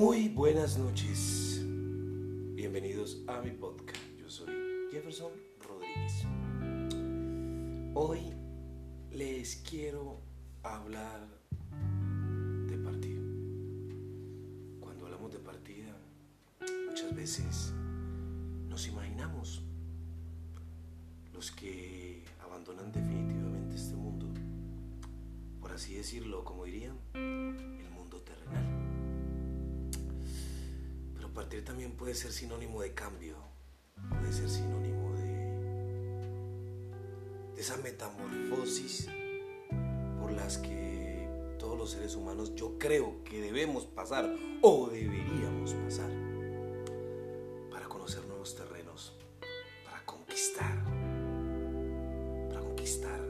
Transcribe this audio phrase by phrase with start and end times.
[0.00, 1.60] Buenas noches,
[2.54, 3.98] bienvenidos a mi podcast.
[4.16, 4.54] Yo soy
[4.92, 6.24] Jefferson Rodríguez.
[7.94, 8.20] Hoy
[9.10, 10.20] les quiero
[10.62, 11.26] hablar
[12.68, 13.20] de partida.
[14.78, 15.96] Cuando hablamos de partida,
[16.88, 17.74] muchas veces
[18.68, 19.64] nos imaginamos
[21.32, 24.26] los que abandonan definitivamente este mundo,
[25.60, 27.90] por así decirlo, como dirían, el
[31.38, 33.36] Pero partir también puede ser sinónimo de cambio,
[34.08, 35.28] puede ser sinónimo de,
[37.54, 39.08] de esa metamorfosis
[40.20, 44.28] por las que todos los seres humanos yo creo que debemos pasar
[44.62, 46.10] o deberíamos pasar
[47.70, 49.16] para conocer nuevos terrenos,
[49.84, 50.74] para conquistar,
[52.48, 53.20] para conquistar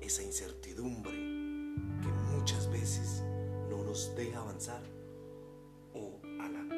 [0.00, 3.22] esa incertidumbre que muchas veces
[3.70, 4.82] no nos deja avanzar
[5.94, 6.77] o a la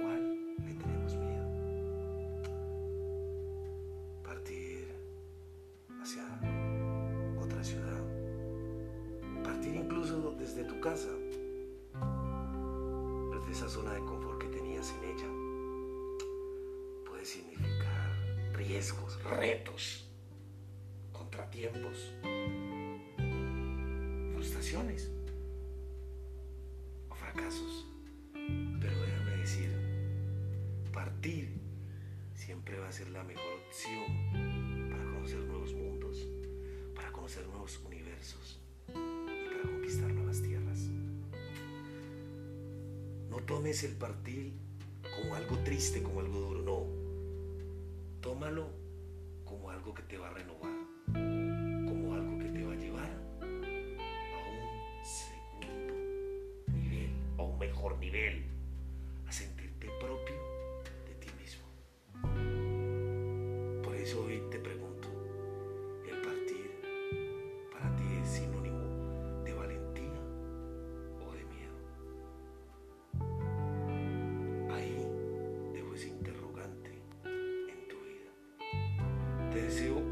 [10.71, 11.11] tu casa,
[13.33, 15.29] desde esa zona de confort que tenías en ella,
[17.05, 18.13] puede significar
[18.53, 20.07] riesgos, retos,
[21.13, 22.13] contratiempos,
[24.33, 25.11] frustraciones
[27.09, 27.87] o fracasos.
[28.81, 29.71] Pero déjame decir,
[30.93, 31.61] partir
[32.35, 36.29] siempre va a ser la mejor opción para conocer nuevos mundos,
[36.95, 38.50] para conocer nuevos universos
[43.71, 44.53] tomes el partir
[45.17, 48.21] como algo triste, como algo duro, no.
[48.21, 48.69] Tómalo
[49.45, 50.73] como algo que te va a renovar,
[51.87, 53.11] como algo que te va a llevar
[53.41, 55.95] a un segundo
[56.73, 58.45] nivel, a un mejor nivel
[79.71, 80.10] ですよ。